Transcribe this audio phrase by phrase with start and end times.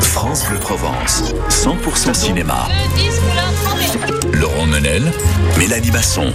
[0.00, 2.66] France Bleu Provence, 100% cinéma.
[4.32, 5.12] Laurent Menel,
[5.56, 6.32] Mélanie Basson.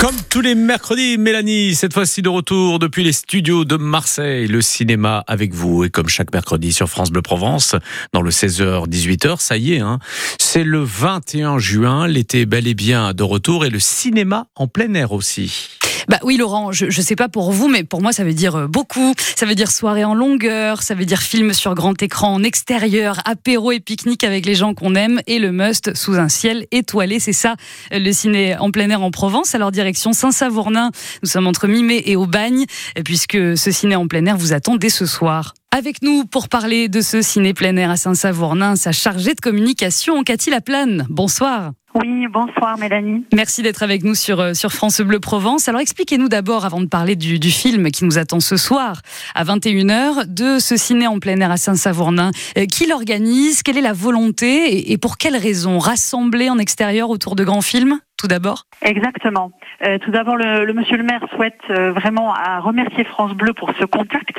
[0.00, 4.60] Comme tous les mercredis, Mélanie, cette fois-ci de retour depuis les studios de Marseille, le
[4.62, 5.84] cinéma avec vous.
[5.84, 7.76] Et comme chaque mercredi sur France Bleu Provence,
[8.12, 10.00] dans le 16h-18h, ça y est, hein,
[10.40, 14.92] c'est le 21 juin, l'été bel et bien de retour et le cinéma en plein
[14.94, 15.73] air aussi.
[16.08, 18.56] Bah oui, Laurent, je ne sais pas pour vous, mais pour moi, ça veut dire
[18.56, 19.14] euh, beaucoup.
[19.36, 23.20] Ça veut dire soirée en longueur, ça veut dire film sur grand écran en extérieur,
[23.24, 27.20] apéro et pique-nique avec les gens qu'on aime et le must sous un ciel étoilé.
[27.20, 27.56] C'est ça,
[27.90, 29.54] le ciné en plein air en Provence.
[29.54, 30.90] Alors, direction Saint-Savournin.
[31.22, 32.64] Nous sommes entre Mimé et Aubagne,
[33.04, 35.54] puisque ce ciné en plein air vous attend dès ce soir.
[35.70, 40.22] Avec nous pour parler de ce ciné plein air à Saint-Savournin, sa chargée de communication,
[40.22, 41.06] Cathy Laplane.
[41.08, 41.72] Bonsoir.
[41.94, 43.24] Oui, bonsoir Mélanie.
[43.32, 45.68] Merci d'être avec nous sur, euh, sur France Bleu Provence.
[45.68, 49.00] Alors expliquez-nous d'abord, avant de parler du, film qui nous attend ce soir
[49.36, 52.32] à 21h, de ce ciné en plein air à Saint-Savournin.
[52.58, 53.62] Euh, qui l'organise?
[53.62, 54.74] Quelle est la volonté?
[54.74, 55.78] Et, et pour quelles raisons?
[55.78, 58.00] Rassembler en extérieur autour de grands films?
[58.16, 59.52] Tout d'abord Exactement.
[59.84, 63.52] Euh, tout d'abord, le, le, monsieur le maire souhaite euh, vraiment à remercier France Bleu
[63.52, 64.38] pour ce contact.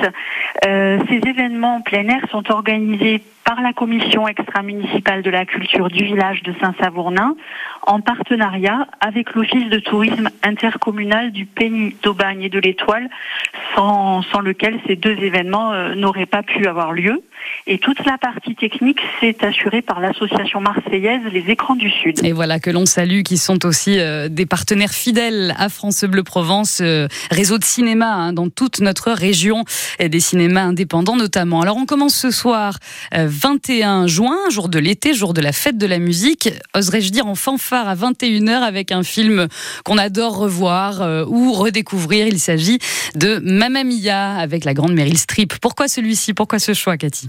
[0.66, 5.88] Euh, ces événements en plein air sont organisés par la commission extra-municipale de la culture
[5.88, 7.36] du village de Saint-Savournin
[7.86, 13.08] en partenariat avec l'office de tourisme intercommunal du Pays d'Aubagne et de l'Étoile,
[13.76, 17.22] sans, sans, lequel ces deux événements euh, n'auraient pas pu avoir lieu.
[17.66, 22.24] Et toute la partie technique s'est assurée par l'association marseillaise Les Écrans du Sud.
[22.24, 26.22] Et voilà que l'on salue, qui sont aussi euh, des partenaires fidèles à France Bleu
[26.22, 29.64] Provence, euh, réseau de cinéma hein, dans toute notre région,
[29.98, 31.60] et des cinémas indépendants notamment.
[31.60, 32.78] Alors on commence ce soir,
[33.14, 37.26] euh, 21 juin, jour de l'été, jour de la fête de la musique, oserais-je dire
[37.26, 39.48] en fanfare à 21h avec un film
[39.84, 42.26] qu'on adore revoir euh, ou redécouvrir.
[42.26, 42.78] Il s'agit
[43.14, 45.54] de Mamma Mia avec la grande Meryl Streep.
[45.60, 46.34] Pourquoi celui-ci?
[46.34, 47.28] Pourquoi ce choix, Cathy?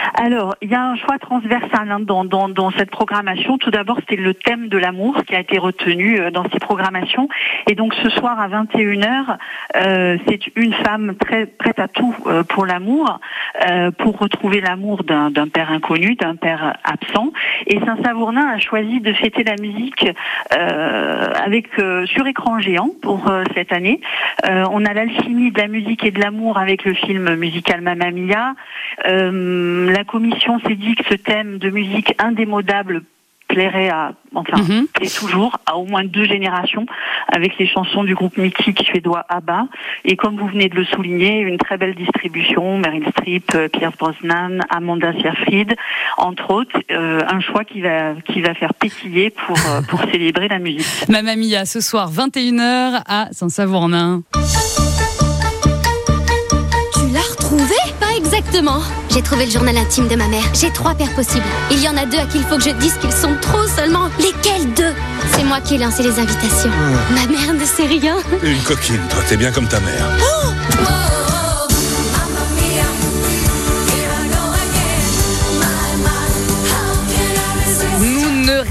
[0.13, 3.57] alors, il y a un choix transversal hein, dans, dans, dans, cette programmation.
[3.57, 7.29] Tout d'abord, c'était le thème de l'amour qui a été retenu euh, dans ces programmations.
[7.69, 9.37] Et donc, ce soir à 21h,
[9.77, 13.19] euh, c'est une femme très prête à tout euh, pour l'amour,
[13.69, 17.31] euh, pour retrouver l'amour d'un père inconnu, d'un père absent.
[17.67, 20.07] Et Saint-Savournin a choisi de fêter la musique
[20.53, 21.69] euh, avec
[22.05, 24.01] sur écran géant pour cette année.
[24.43, 28.53] on a l'alchimie de la musique et de l'amour avec le film musical Mamma Mia.
[30.03, 33.03] Commission s'est dit que ce thème de musique indémodable
[33.51, 34.87] plairait à, enfin, mm -hmm.
[34.95, 36.85] plaît toujours à au moins deux générations
[37.37, 39.59] avec les chansons du groupe mythique suédois ABBA.
[40.09, 44.53] Et comme vous venez de le souligner, une très belle distribution, Meryl Streep, Pierce Brosnan,
[44.77, 45.71] Amanda Seyfried,
[46.17, 50.47] entre autres, euh, un choix qui va, qui va faire pétiller pour, euh, pour célébrer
[50.55, 51.09] la musique.
[51.13, 54.23] Mamma Mia, ce soir, 21h à Saint-Savournin.
[54.31, 54.70] Pas
[58.51, 58.81] exactement.
[59.09, 60.43] J'ai trouvé le journal intime de ma mère.
[60.53, 61.45] J'ai trois pères possibles.
[61.71, 63.65] Il y en a deux à qui il faut que je dise qu'ils sont trop
[63.67, 64.09] seulement.
[64.19, 64.93] Lesquels deux?
[65.33, 66.69] C'est moi qui ai lancé les invitations.
[66.69, 67.15] Mmh.
[67.15, 68.17] Ma mère ne sait rien.
[68.43, 70.05] Une coquine, toi, t'es bien comme ta mère.
[70.21, 71.20] Oh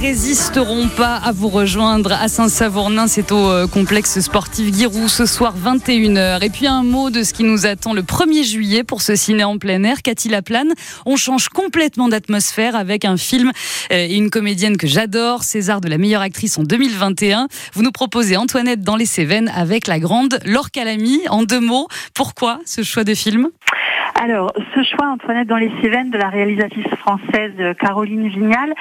[0.01, 3.07] résisteront pas à vous rejoindre à Saint-Savournin.
[3.07, 6.43] C'est au complexe sportif Giroud ce soir 21h.
[6.43, 9.45] Et puis un mot de ce qui nous attend le 1er juillet pour ce ciné
[9.45, 10.01] en plein air.
[10.03, 10.73] Cathy Laplane,
[11.05, 13.53] on change complètement d'atmosphère avec un film
[13.91, 17.49] et une comédienne que j'adore, César de la meilleure actrice en 2021.
[17.75, 21.21] Vous nous proposez Antoinette dans les Cévennes avec la grande Laure Calamy.
[21.29, 23.49] En deux mots, pourquoi ce choix de film?
[24.15, 28.75] Alors, ce choix, Antoinette dans les Cévennes, de la réalisatrice française Caroline Vignal,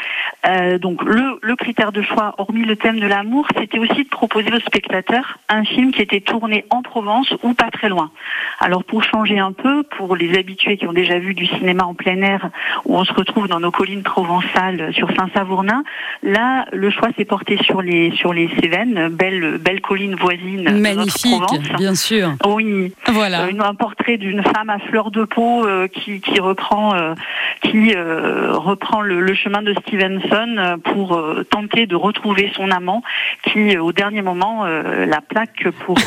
[0.46, 4.10] euh, donc le, le, critère de choix, hormis le thème de l'amour, c'était aussi de
[4.10, 8.12] proposer au spectateur un film qui était tourné en Provence ou pas très loin.
[8.60, 11.94] Alors, pour changer un peu, pour les habitués qui ont déjà vu du cinéma en
[11.94, 12.50] plein air,
[12.86, 15.84] où on se retrouve dans nos collines provençales sur Saint-Savournin,
[16.24, 21.32] là, le choix s'est porté sur les sur les Cévennes, belle belle colline voisine Magnifique,
[21.32, 21.80] de notre Provence.
[21.80, 22.34] bien sûr.
[22.46, 23.44] Oui, voilà.
[23.44, 27.14] Euh, un portrait d'une femme à fleur de euh, qui, reprend, euh,
[27.62, 33.04] qui euh, reprend le, chemin de Stevenson pour tenter de retrouver son amant
[33.44, 35.98] qui, au dernier moment, la plaque pour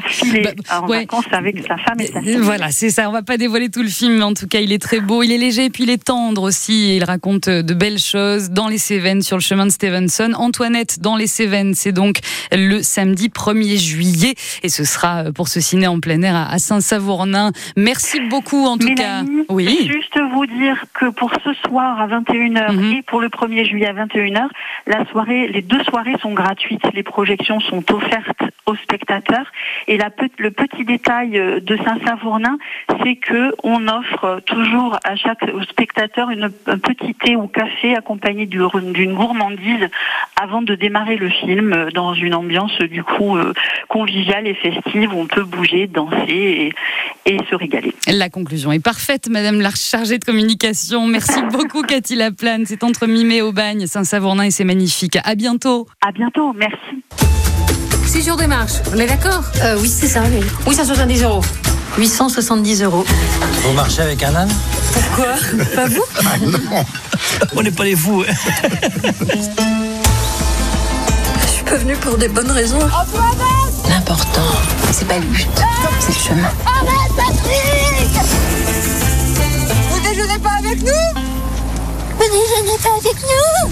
[0.00, 1.00] filer bah, en ouais.
[1.00, 2.36] vacances avec sa femme et sa fille.
[2.38, 3.08] Voilà, c'est ça.
[3.08, 5.22] On va pas dévoiler tout le film, mais en tout cas, il est très beau.
[5.22, 6.96] Il est léger, puis il est tendre aussi.
[6.96, 10.32] Il raconte de belles choses dans les Cévennes, sur le chemin de Stevenson.
[10.36, 12.16] Antoinette dans les Cévennes, c'est donc
[12.52, 14.34] le samedi 1er juillet.
[14.62, 17.52] Et ce sera pour ce ciné en plein air à Saint-Savournin.
[17.76, 19.52] Merci beaucoup en tout Mélanie, cas.
[19.52, 19.88] Oui.
[19.90, 22.92] Juste vous dire que pour ce soir à 21h Mhm.
[22.96, 24.48] et pour le 1er juillet à 21h,
[24.86, 26.82] la soirée, les deux soirées sont gratuites.
[26.94, 29.46] Les projections sont offertes aux spectateurs
[29.88, 32.58] Et la, le petit détail de Saint-Savournin,
[33.02, 38.46] c'est que on offre toujours à chaque spectateur une, un petit thé ou café accompagné
[38.46, 39.88] d'une gourmandise
[40.40, 43.36] avant de démarrer le film dans une ambiance du coup
[43.88, 46.72] conviviale et festive où on peut bouger, danser
[47.26, 47.92] et, se régaler.
[48.06, 51.06] La conclusion est parfaite, Madame la chargée de communication.
[51.06, 52.66] Merci beaucoup, Cathy Laplane.
[52.66, 55.18] C'est entre Mimé au bagne, Saint-Savournin et c'est magnifique.
[55.24, 55.86] À bientôt.
[56.00, 57.02] À bientôt, merci.
[58.06, 59.42] 6 jours de marche, on est d'accord?
[59.62, 60.40] Euh, Oui, c'est ça, oui.
[60.66, 61.42] 870 euros.
[61.98, 63.04] 870 euros.
[63.64, 64.50] Vous marchez avec un âne?
[64.92, 65.34] Pourquoi?
[65.74, 66.04] Pas vous?
[66.24, 66.84] Ah, Non,
[67.56, 68.24] on n'est pas les fous.
[71.42, 72.78] Je suis pas venue pour des bonnes raisons.
[73.88, 74.40] L'important,
[74.92, 75.48] c'est pas le but,
[76.00, 76.50] c'est le chemin.
[76.66, 78.22] Arrête, Patrick
[79.90, 81.20] Vous déjeunez pas avec nous?
[82.18, 83.70] Vous déjeunez pas avec nous?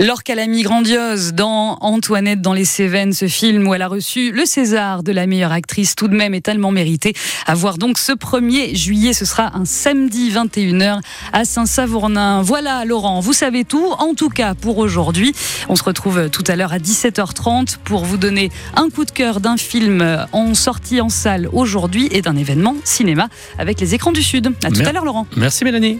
[0.00, 4.44] Laure Calamy grandiose dans Antoinette dans les Cévennes, ce film où elle a reçu le
[4.44, 7.14] César de la meilleure actrice, tout de même est tellement mérité.
[7.46, 11.00] À voir donc ce 1er juillet, ce sera un samedi 21h
[11.32, 12.42] à Saint-Savournin.
[12.42, 15.34] Voilà Laurent, vous savez tout, en tout cas pour aujourd'hui.
[15.68, 19.40] On se retrouve tout à l'heure à 17h30 pour vous donner un coup de cœur
[19.40, 23.28] d'un film en sortie en salle aujourd'hui et d'un événement cinéma
[23.58, 24.52] avec les écrans du Sud.
[24.62, 25.26] À tout à l'heure Laurent.
[25.36, 25.98] Merci Mélanie.